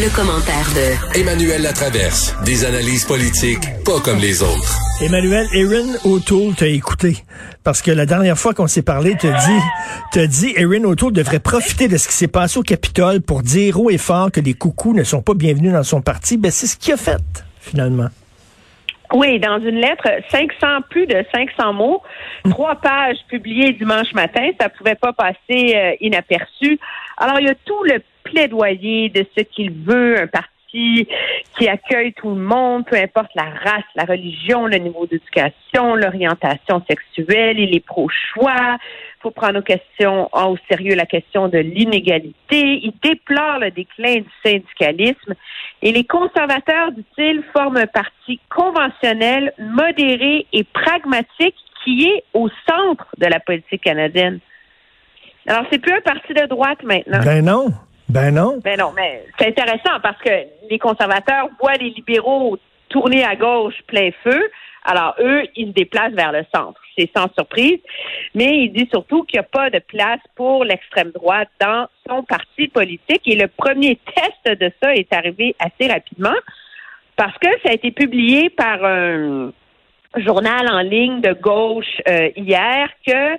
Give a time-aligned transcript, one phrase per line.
[0.00, 2.36] Le, commentaire de Emmanuel Latraverse.
[2.44, 4.78] Des analyses politiques pas comme les autres.
[5.02, 7.16] Emmanuel, Erin O'Toole t'a écouté.
[7.64, 9.60] Parce que la dernière fois qu'on s'est parlé, t'as dit,
[10.12, 13.80] t'as dit, Erin O'Toole devrait profiter de ce qui s'est passé au Capitole pour dire
[13.80, 16.36] haut et fort que les coucous ne sont pas bienvenus dans son parti.
[16.36, 18.08] Ben, c'est ce qu'il a fait, finalement.
[19.14, 22.02] Oui, dans une lettre, 500, plus de 500 mots,
[22.50, 26.78] trois pages publiées dimanche matin, ça pouvait pas passer euh, inaperçu.
[27.16, 30.48] Alors, il y a tout le plaidoyer de ce qu'il veut, un parti
[31.58, 36.82] qui accueille tout le monde, peu importe la race, la religion, le niveau d'éducation, l'orientation
[36.88, 38.76] sexuelle, il est pro-choix.
[39.16, 42.80] Il faut prendre aux questions, au sérieux la question de l'inégalité.
[42.82, 45.34] Il déplore le déclin du syndicalisme.
[45.82, 53.06] Et les conservateurs, dit-il, forment un parti conventionnel, modéré et pragmatique qui est au centre
[53.16, 54.38] de la politique canadienne.
[55.46, 57.20] Alors, c'est plus un parti de droite maintenant.
[57.24, 57.68] Ben non.
[58.08, 58.58] Ben non.
[58.64, 60.30] Ben non, mais c'est intéressant parce que
[60.70, 64.50] les conservateurs voient les libéraux tourner à gauche plein feu.
[64.84, 66.80] Alors, eux, ils se déplacent vers le centre.
[66.96, 67.78] C'est sans surprise.
[68.34, 72.22] Mais il dit surtout qu'il n'y a pas de place pour l'extrême droite dans son
[72.22, 73.22] parti politique.
[73.26, 76.36] Et le premier test de ça est arrivé assez rapidement
[77.16, 79.52] parce que ça a été publié par un
[80.16, 83.34] journal en ligne de gauche euh, hier que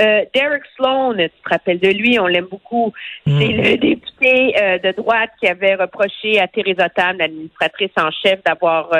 [0.00, 2.92] euh, Derek Sloan, tu te rappelles de lui, on l'aime beaucoup,
[3.26, 3.38] hmm.
[3.38, 8.42] c'est le député euh, de droite qui avait reproché à Theresa Tam, l'administratrice en chef,
[8.44, 8.90] d'avoir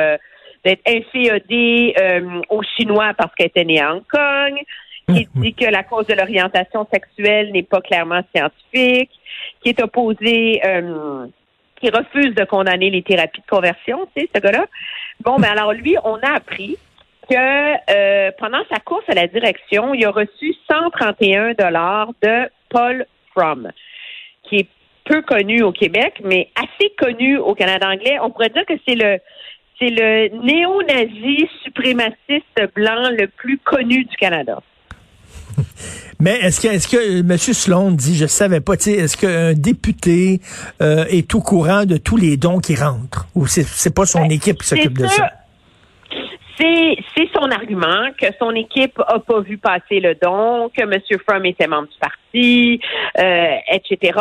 [0.64, 1.94] d'être inféodée
[2.50, 4.60] aux Chinois parce qu'elle était née à Hong Kong,
[5.08, 5.40] qui hmm.
[5.40, 9.10] dit que la cause de l'orientation sexuelle n'est pas clairement scientifique,
[9.62, 10.60] qui est opposé
[11.78, 14.64] qui refuse de condamner les thérapies de conversion, tu sais, ce gars-là.
[15.20, 16.78] Bon, ben alors lui, on a appris
[17.28, 23.06] que euh, pendant sa course à la direction, il a reçu 131 dollars de Paul
[23.32, 23.70] Fromm,
[24.44, 24.68] qui est
[25.04, 28.18] peu connu au Québec, mais assez connu au Canada anglais.
[28.22, 29.18] On pourrait dire que c'est le
[29.78, 34.62] c'est le néo-nazi suprémaciste blanc le plus connu du Canada.
[36.18, 37.36] Mais est-ce que, est-ce que euh, M.
[37.36, 40.40] Sloan dit, je savais pas, est-ce qu'un député
[40.80, 43.26] euh, est au courant de tous les dons qui rentrent?
[43.34, 45.30] Ou c'est, c'est pas son ben, équipe qui s'occupe de ça?
[46.58, 46.96] C'est,
[47.34, 51.00] son argument que son équipe a pas vu passer le don, que M.
[51.26, 52.80] Fromm était membre du parti,
[53.18, 54.18] euh, etc.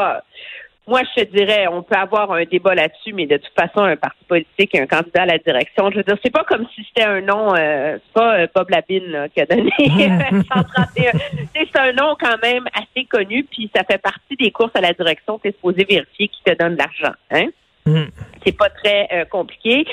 [0.87, 3.95] Moi, je te dirais, on peut avoir un débat là-dessus, mais de toute façon, un
[3.95, 6.85] parti politique et un candidat à la direction, je veux dire, c'est pas comme si
[6.87, 11.11] c'était un nom, euh, c'est pas euh, Bob Labine qui a donné 131.
[11.53, 14.93] c'est un nom quand même assez connu, puis ça fait partie des courses à la
[14.93, 15.39] direction.
[15.39, 17.47] Tu es supposé vérifier qui te donne de l'argent, hein?
[17.85, 18.05] Mm.
[18.43, 19.85] C'est pas très euh, compliqué.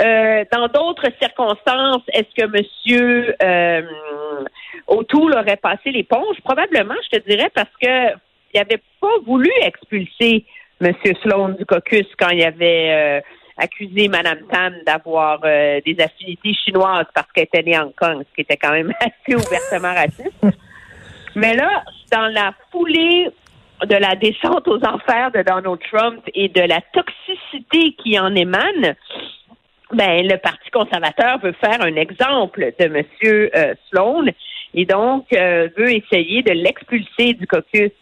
[0.00, 3.82] Euh, dans d'autres circonstances, est-ce que Monsieur euh,
[4.86, 6.36] O'Toole aurait passé l'éponge?
[6.42, 8.12] Probablement, je te dirais, parce que
[8.54, 10.44] il n'avait pas voulu expulser
[10.80, 13.20] Monsieur Sloan du caucus quand il avait euh,
[13.58, 18.34] accusé Mme Tam d'avoir des affinités chinoises parce qu'elle était née à Hong Kong, ce
[18.34, 20.32] qui était quand même assez ouvertement raciste.
[21.36, 21.82] Mais là,
[22.12, 23.28] dans la foulée
[23.86, 28.94] de la descente aux enfers de Donald Trump et de la toxicité qui en émane,
[29.92, 33.04] ben, le Parti conservateur veut faire un exemple de M.
[33.24, 34.26] Euh, Sloan
[34.74, 37.92] et donc euh, veut essayer de l'expulser du caucus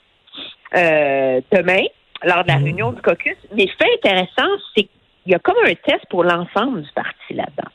[0.74, 1.84] euh, demain,
[2.24, 2.64] lors de la mmh.
[2.64, 3.36] réunion du caucus.
[3.54, 7.70] Mais fait intéressant, c'est qu'il y a comme un test pour l'ensemble du parti là-dedans.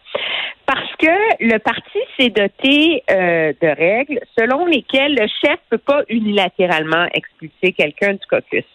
[0.68, 1.08] Parce que
[1.40, 7.08] le parti s'est doté euh, de règles selon lesquelles le chef ne peut pas unilatéralement
[7.14, 8.66] expulser quelqu'un du caucus.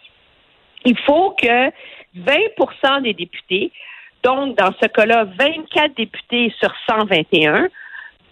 [0.85, 1.69] Il faut que
[2.17, 3.71] 20% des députés,
[4.23, 7.69] donc dans ce cas-là 24 députés sur 121,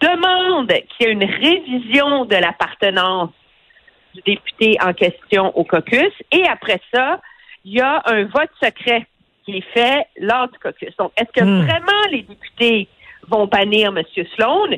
[0.00, 3.30] demandent qu'il y ait une révision de l'appartenance
[4.12, 7.20] du député en question au caucus et après ça,
[7.64, 9.06] il y a un vote secret
[9.44, 10.94] qui est fait lors du caucus.
[10.98, 11.62] Donc, est-ce que hmm.
[11.62, 12.88] vraiment les députés
[13.28, 14.02] vont bannir M.
[14.34, 14.76] Sloan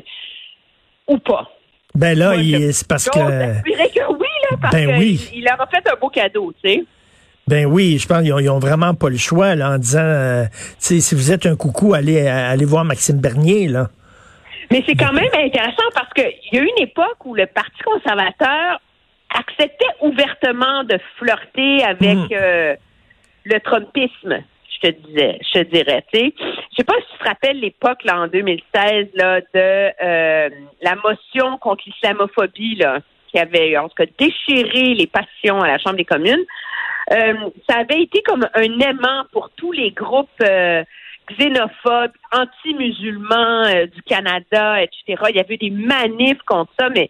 [1.07, 1.49] ou pas?
[1.93, 2.33] Ben là,
[2.71, 3.19] c'est parce que.
[3.19, 6.83] que oui, là, parce ben qu'il leur a fait un beau cadeau, tu sais.
[7.47, 10.45] Ben oui, je pense qu'ils ont, vraiment pas le choix là, en disant, euh,
[10.79, 13.67] si vous êtes un coucou, allez, allez voir Maxime Bernier.
[13.67, 13.89] là.
[14.71, 17.77] Mais c'est quand même intéressant parce qu'il y a eu une époque où le Parti
[17.83, 18.81] conservateur
[19.29, 22.27] acceptait ouvertement de flirter avec hmm.
[22.31, 22.75] euh,
[23.43, 24.43] le Trumpisme
[24.75, 26.33] je te disais, je te dirais, tu sais.
[26.39, 30.49] Je sais pas si tu te rappelles l'époque, là, en 2016, là, de euh,
[30.81, 32.99] la motion contre l'islamophobie, là,
[33.31, 36.45] qui avait, en tout cas, déchiré les passions à la Chambre des communes.
[37.11, 37.33] euh,
[37.69, 40.83] ça avait été comme un aimant pour tous les groupes euh,
[41.37, 45.23] xénophobes, anti-musulmans euh, du Canada, etc.
[45.29, 47.09] Il y avait des manifs contre ça, mais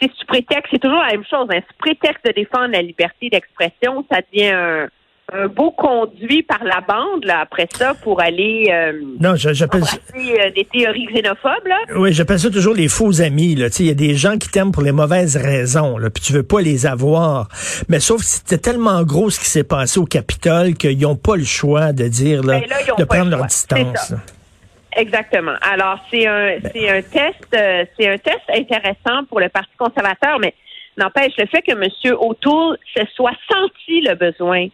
[0.00, 1.48] c'est sous prétexte, c'est toujours la même chose.
[1.52, 4.88] Hein, sous prétexte de défendre la liberté d'expression, ça devient un,
[5.32, 10.50] un beau conduit par la bande là après ça pour aller euh, non j'appelle euh,
[10.50, 11.78] des théories xénophobes là.
[11.96, 14.72] Oui, j'appelle ça toujours les faux amis là, il y a des gens qui t'aiment
[14.72, 17.48] pour les mauvaises raisons là, puis tu veux pas les avoir.
[17.88, 21.36] Mais sauf que c'était tellement gros ce qui s'est passé au Capitole qu'ils n'ont pas
[21.36, 24.14] le choix de dire là, Ben de prendre leur distance.
[24.96, 25.54] Exactement.
[25.60, 30.38] Alors c'est un c'est un test euh, c'est un test intéressant pour le Parti conservateur,
[30.40, 30.54] mais
[30.96, 32.14] n'empêche le fait que M.
[32.18, 34.66] O'Toole se soit senti le besoin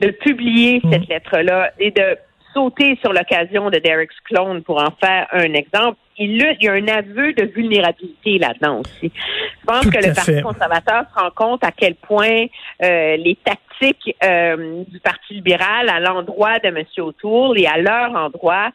[0.00, 2.16] de publier cette lettre-là et de
[2.54, 5.98] sauter sur l'occasion de Derek's clone pour en faire un exemple.
[6.16, 9.12] Il, il y a un aveu de vulnérabilité là-dedans aussi.
[9.14, 10.42] Je pense Tout que le Parti fait.
[10.42, 12.46] conservateur se rend compte à quel point
[12.82, 16.84] euh, les tactiques euh, du Parti libéral à l'endroit de M.
[16.98, 18.70] O'Toole et à leur endroit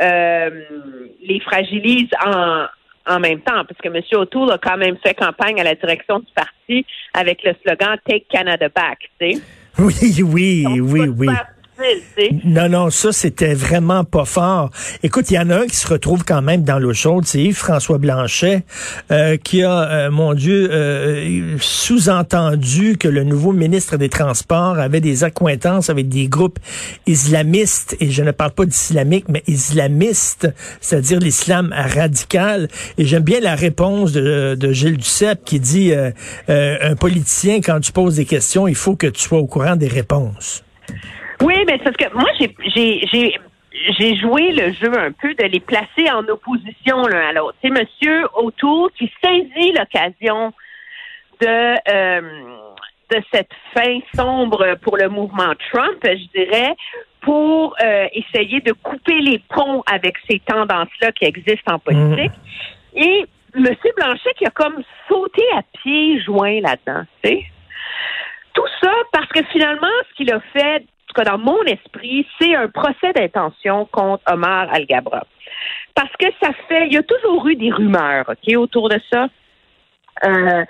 [0.00, 0.50] euh,
[1.22, 2.64] les fragilisent en,
[3.06, 4.02] en même temps, parce que M.
[4.12, 6.84] O'Toole a quand même fait campagne à la direction du parti
[7.14, 9.42] avec le slogan Take Canada Back, tu sais.
[9.78, 11.28] Oui, oui, oui, oui.
[12.44, 14.70] Non, non, ça, c'était vraiment pas fort.
[15.02, 17.40] Écoute, il y en a un qui se retrouve quand même dans l'eau chaude, c'est
[17.40, 18.64] Yves-François Blanchet,
[19.10, 25.00] euh, qui a, euh, mon Dieu, euh, sous-entendu que le nouveau ministre des Transports avait
[25.00, 26.58] des accointances avec des groupes
[27.06, 30.48] islamistes, et je ne parle pas d'islamique, mais islamistes,
[30.80, 32.68] c'est-à-dire l'islam radical.
[32.98, 36.10] Et j'aime bien la réponse de, de Gilles Duceppe qui dit, euh,
[36.48, 39.76] euh, un politicien, quand tu poses des questions, il faut que tu sois au courant
[39.76, 40.64] des réponses.
[41.42, 43.38] Oui, mais c'est parce que moi, j'ai, j'ai, j'ai,
[43.98, 47.56] j'ai joué le jeu un peu de les placer en opposition l'un à l'autre.
[47.62, 50.52] C'est Monsieur O'Toole qui saisit l'occasion
[51.40, 52.20] de euh,
[53.10, 56.74] de cette fin sombre pour le mouvement Trump, je dirais,
[57.22, 62.32] pour euh, essayer de couper les ponts avec ces tendances-là qui existent en politique.
[62.94, 63.24] Et
[63.54, 63.64] M.
[63.96, 67.44] Blanchet qui a comme sauté à pieds joints là-dedans, tu sais.
[68.52, 70.84] Tout ça parce que finalement, ce qu'il a fait,
[71.24, 75.26] dans mon esprit, c'est un procès d'intention contre Omar Al-Gabra.
[75.94, 79.28] Parce que ça fait, il y a toujours eu des rumeurs, OK, autour de ça.
[80.24, 80.64] Euh,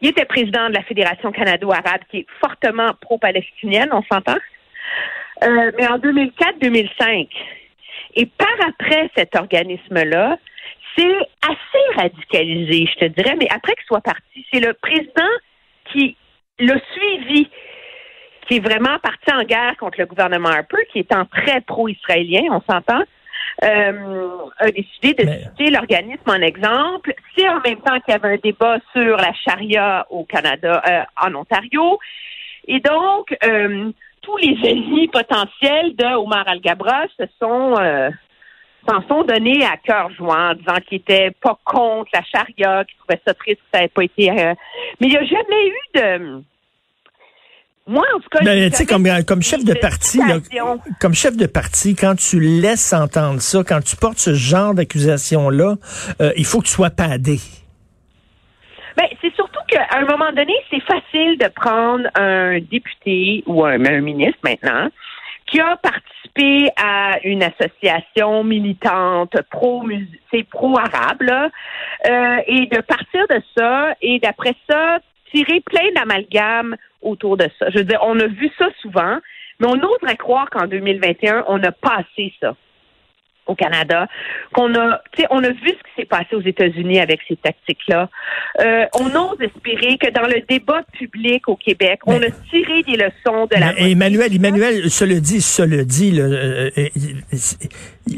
[0.00, 4.36] il était président de la Fédération canado-arabe qui est fortement pro-palestinienne, on s'entend.
[5.42, 7.28] Euh, mais en 2004-2005,
[8.16, 10.38] et par après cet organisme-là,
[10.96, 15.32] c'est assez radicalisé, je te dirais, mais après qu'il soit parti, c'est le président
[15.92, 16.16] qui
[16.58, 17.48] l'a suivi,
[18.46, 22.60] qui est vraiment parti en guerre contre le gouvernement Harper, qui étant très pro-israélien, on
[22.70, 23.02] s'entend,
[23.62, 27.14] euh, a décidé de Mais- citer l'organisme en exemple.
[27.36, 31.02] C'est en même temps qu'il y avait un débat sur la charia au Canada, euh,
[31.26, 31.98] en Ontario.
[32.66, 33.90] Et donc, euh,
[34.22, 38.10] tous les ennemis potentiels de Omar Al-Gabra se sont euh,
[38.88, 42.96] s'en sont donnés à cœur joint, en disant qu'il était pas contre la charia, qu'il
[42.98, 44.30] trouvait ça triste que ça n'avait pas été.
[44.30, 44.54] euh,
[45.00, 46.42] Mais il n'y a jamais eu de.
[47.86, 50.38] Moi, en tout cas, Ben, tu sais, comme, comme chef de parti, là,
[51.00, 55.74] comme chef de parti, quand tu laisses entendre ça, quand tu portes ce genre d'accusation-là,
[56.20, 57.38] euh, il faut que tu sois padé.
[58.96, 63.84] Ben, c'est surtout qu'à un moment donné, c'est facile de prendre un député ou un,
[63.84, 64.88] un ministre maintenant
[65.46, 69.84] qui a participé à une association militante pro
[70.32, 71.50] c'est pro arabe là,
[72.08, 74.98] euh, et de partir de ça et d'après ça
[75.34, 77.70] tirer plein d'amalgames autour de ça.
[77.70, 79.18] Je veux dire, on a vu ça souvent,
[79.58, 82.56] mais on oserait croire qu'en 2021, on a passé ça
[83.46, 84.06] au Canada,
[84.52, 87.36] qu'on a, tu sais, on a vu ce qui s'est passé aux États-Unis avec ces
[87.36, 88.08] tactiques-là.
[88.60, 92.96] Euh, on ose espérer que dans le débat public au Québec, on a tiré des
[92.96, 93.78] leçons de la.
[93.78, 96.88] Emmanuel, Emmanuel, se le dit, se le dit, euh, euh,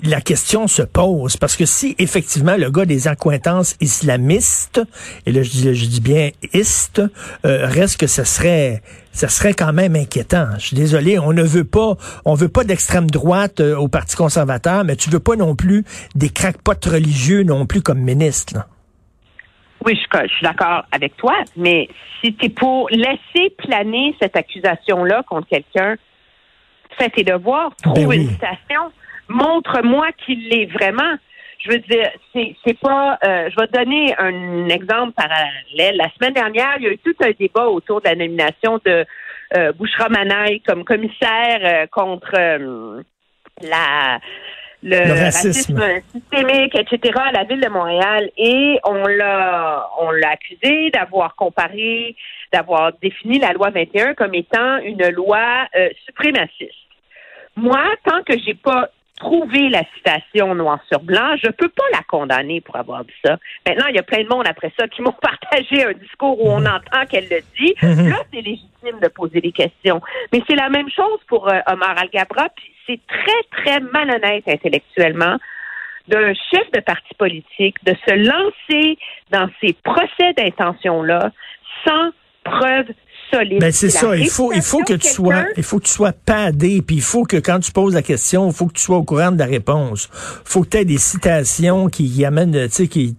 [0.04, 4.80] la question se pose parce que si effectivement le gars des accointances islamistes,
[5.26, 7.00] et là je dis, je dis bien ist,
[7.44, 8.82] euh, reste que ce serait,
[9.16, 10.46] ça serait quand même inquiétant.
[10.58, 11.94] Je suis désolé, on ne veut pas,
[12.24, 15.84] on veut pas d'extrême droite euh, au Parti conservateur, mais tu veux pas non plus
[16.14, 18.54] des crackpots religieux non plus comme ministre.
[18.54, 18.66] là.
[19.84, 21.88] Oui, je, je suis d'accord avec toi, mais
[22.20, 25.96] si tu es pour laisser planer cette accusation-là contre quelqu'un,
[26.98, 28.16] fais tes devoirs, trouve Ben oui.
[28.16, 28.90] une citation,
[29.28, 31.14] montre-moi qu'il l'est vraiment.
[31.66, 33.18] Je veux dire, c'est pas.
[33.24, 35.96] euh, je vais te donner un exemple parallèle.
[35.96, 39.04] La semaine dernière, il y a eu tout un débat autour de la nomination de
[39.56, 43.02] euh, Bouchra Manaï comme commissaire euh, contre euh,
[43.62, 44.18] la
[44.82, 45.78] le, racisme.
[45.78, 46.02] racisme.
[46.12, 47.14] systémique, etc.
[47.24, 52.14] à la ville de Montréal et on l'a on l'a accusé d'avoir comparé,
[52.52, 56.72] d'avoir défini la loi 21 comme étant une loi euh, suprémaciste.
[57.56, 62.02] Moi, tant que j'ai pas trouvé la citation noir sur blanc, je peux pas la
[62.08, 63.38] condamner pour avoir dit ça.
[63.66, 66.48] Maintenant, il y a plein de monde après ça qui m'ont partagé un discours où
[66.48, 67.74] on entend qu'elle le dit.
[67.82, 70.00] Là, c'est légitime de poser des questions.
[70.32, 75.38] Mais c'est la même chose pour euh, Omar Al-Gabra, puis c'est très, très malhonnête intellectuellement
[76.08, 78.98] d'un chef de parti politique de se lancer
[79.30, 81.32] dans ces procès d'intention-là
[81.84, 82.10] sans
[82.44, 82.86] preuve
[83.30, 83.60] solide.
[83.60, 86.12] Ben c'est ça, il faut il faut que tu sois il faut que tu sois
[86.12, 88.96] padé puis il faut que quand tu poses la question, il faut que tu sois
[88.98, 90.08] au courant de la réponse.
[90.44, 93.16] faut que tu aies des citations qui, amènent tu sais qui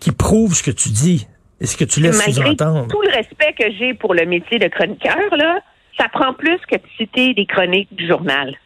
[0.00, 1.26] qui prouvent ce que tu dis
[1.60, 2.88] et ce que tu laisses sous-entendre.
[2.88, 5.60] tout le respect que j'ai pour le métier de chroniqueur, là,
[5.98, 8.56] ça prend plus que de citer des chroniques du journal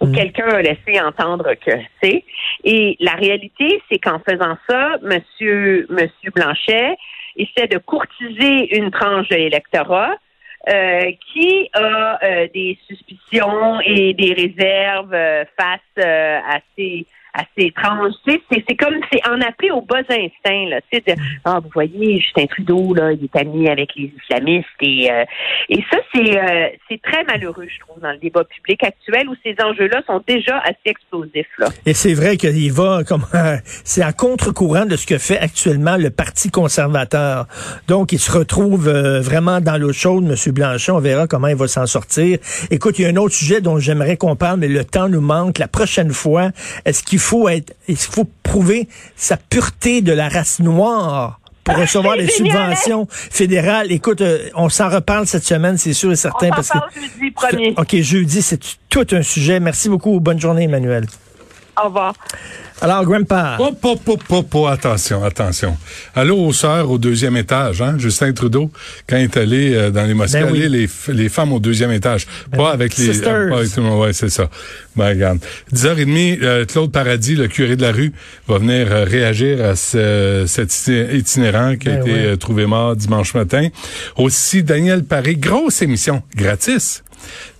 [0.00, 0.12] où Mm.
[0.14, 2.24] quelqu'un a laissé entendre que, tu sais.
[2.64, 6.96] Et la réalité, c'est qu'en faisant ça, Monsieur, Monsieur Blanchet
[7.38, 10.16] essaie de courtiser une tranche de l'électorat
[10.68, 17.06] euh, qui a euh, des suspicions et des réserves euh, face à ces
[17.56, 17.72] Tu
[18.26, 20.80] sais, c'est, comme c'est en appeler au bas instinct, là.
[20.90, 21.14] Tu de,
[21.44, 25.24] ah, vous voyez, Justin Trudeau, là, il est ami avec les islamistes et euh,
[25.68, 29.34] et ça, c'est euh, c'est très malheureux, je trouve, dans le débat public actuel où
[29.44, 31.68] ces enjeux-là sont déjà assez explosifs, là.
[31.86, 33.24] Et c'est vrai qu'il va comme
[33.84, 37.46] c'est à contre-courant de ce que fait actuellement le Parti conservateur.
[37.86, 40.52] Donc il se retrouve euh, vraiment dans l'eau chaude, M.
[40.52, 40.92] Blanchet.
[40.92, 42.38] On verra comment il va s'en sortir.
[42.70, 45.20] Écoute, il y a un autre sujet dont j'aimerais qu'on parle, mais le temps nous
[45.20, 45.58] manque.
[45.58, 46.50] La prochaine fois,
[46.84, 51.40] est-ce qu'il faut être, est-ce qu'il faut prouver sa pureté de la race noire?
[51.64, 52.74] Pour recevoir c'est des génial, hein?
[52.74, 53.92] subventions fédérales.
[53.92, 56.46] Écoute, euh, on s'en reparle cette semaine, c'est sûr et certain.
[56.46, 57.74] On parce que jeudi premier.
[57.76, 59.60] OK, jeudi, c'est tout un sujet.
[59.60, 60.18] Merci beaucoup.
[60.18, 61.06] Bonne journée, Emmanuel.
[61.82, 62.14] Au revoir.
[62.80, 63.56] Alors, Grandpa.
[63.58, 65.76] Hop, hop, hop, hop, hop, attention, attention.
[66.14, 67.96] Allô aux sœurs au deuxième étage, hein?
[67.98, 68.70] Justin Trudeau,
[69.08, 70.64] quand il est allé euh, dans les mosquées, Ben oui.
[70.64, 72.28] allez, les, les femmes au deuxième étage.
[72.56, 73.12] pas avec les...
[73.12, 73.32] Sisters.
[73.34, 74.48] euh, pas avec tout le monde, ouais, c'est ça.
[74.94, 75.38] Ben, regarde.
[75.74, 78.12] 10h30, euh, Claude Paradis, le curé de la rue,
[78.46, 82.26] va venir euh, réagir à ce, cet iti- itinérant qui a Ben été ouais.
[82.26, 83.68] euh, trouvé mort dimanche matin.
[84.16, 87.02] Aussi, Daniel Paré, grosse émission, gratis.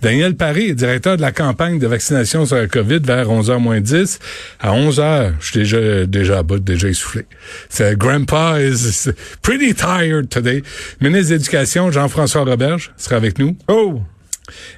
[0.01, 4.19] Daniel Paré, directeur de la campagne de vaccination sur la COVID vers 11h moins 10.
[4.59, 7.25] À 11h, je suis déjà, déjà à bout, déjà essoufflé.
[7.69, 9.09] C'est Grandpa is
[9.41, 10.63] pretty tired today.
[11.01, 13.57] Ministre de l'Éducation, Jean-François Roberge, sera avec nous.
[13.67, 14.01] Oh!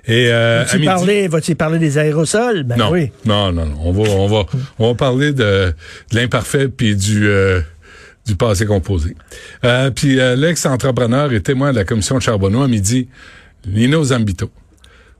[0.05, 2.63] Et, euh, à Vas-tu parler, vas-tu parler des aérosols?
[2.63, 3.11] Ben non, oui.
[3.25, 3.77] non, non, non.
[3.83, 4.45] On va, on va,
[4.79, 5.73] on va parler de,
[6.11, 7.61] de l'imparfait puis du, euh,
[8.25, 9.15] du passé composé.
[9.63, 13.07] Euh, puis euh, l'ex-entrepreneur et témoin de la commission de Charbonneau à midi,
[13.65, 14.49] Lino Zambito,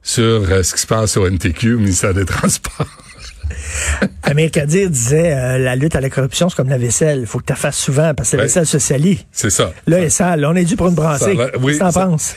[0.04, 2.88] sur euh, ce qui se passe au NTQ, au ministère des Transports.
[4.24, 7.26] Amir Kadir disait euh, la lutte à la corruption, c'est comme la vaisselle.
[7.28, 8.48] Faut que tu la fasses souvent parce que la Ouais.
[8.48, 9.26] vaisselle se salit.
[9.32, 9.74] C'est ça.
[9.88, 10.46] Là, est sale.
[10.46, 11.34] On est dû pour une brassée.
[11.34, 12.36] Va- oui, Qu'est-ce que t'en penses?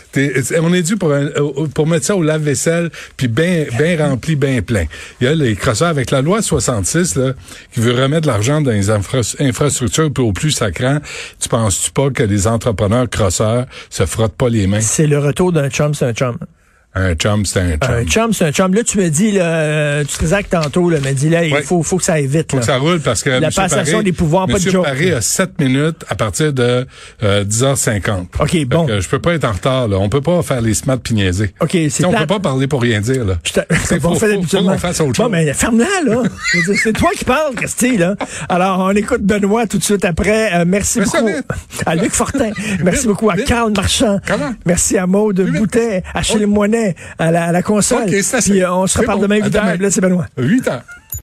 [0.61, 1.29] on est dû pour, un-
[1.73, 4.87] pour mettre ça au lave-vaisselle, puis bien ben rempli, bien plein.
[5.21, 7.33] Il y a les crosseurs avec la loi 66 là,
[7.73, 10.99] qui veut remettre l'argent dans les infra- infrastructures puis au plus sacrant.
[11.39, 14.81] Tu penses-tu pas que les entrepreneurs crosseurs se frottent pas les mains?
[14.81, 16.39] C'est le retour d'un chum, c'est un chum.
[16.97, 17.95] Un chum, c'est un chum.
[17.95, 18.73] Un chum, c'est un chum.
[18.75, 21.83] Là, tu me dis, là, euh, tu te tantôt, là, me dis, là, il faut,
[21.83, 22.51] faut que ça aille vite.
[22.53, 22.61] Faut Là.
[22.61, 23.51] que ça roule parce que La M.
[23.55, 24.71] passation Paré- des pouvoirs, pas de M.
[24.71, 25.17] joke, Paré là.
[25.17, 26.87] a 7 minutes à partir de
[27.25, 28.27] euh, 10h50.
[28.39, 28.87] OK, Fait bon.
[28.87, 29.89] que je peux pas être en retard.
[29.89, 29.97] Là.
[29.99, 31.53] On peut pas faire les smart pis niaiser.
[31.61, 33.25] OK, c'est On peut pas parler pour rien dire.
[33.25, 33.35] Là.
[33.45, 34.27] Je te- T'sais, on faut-
[34.65, 35.31] qu'on fasse autre Bon, chose.
[35.33, 36.23] mais ferme-la, là.
[36.67, 38.15] Dire, c'est toi qui parles, Christy, là.
[38.49, 40.55] Alors, on écoute Benoît tout de suite après.
[40.55, 41.27] Euh, merci beaucoup
[41.87, 42.51] à Luc Fortin.
[42.85, 43.37] Merci beaucoup à.
[43.37, 44.19] Carl Marchand.
[44.27, 44.55] Comment?
[44.65, 45.41] Merci à Maude.
[45.41, 46.49] Boutet, à Achille Oh.
[47.19, 48.03] À la, à la console.
[48.05, 48.51] OK, c'est assez.
[48.51, 49.23] Puis euh, on se reparle bon.
[49.25, 49.73] demain, À évidemment.
[49.73, 49.83] demain.
[49.83, 50.27] Là, c'est Benoît.
[50.39, 50.83] 8 heures.